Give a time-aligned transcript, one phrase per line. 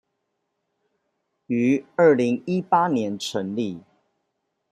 [1.45, 3.83] 於二零一八年成立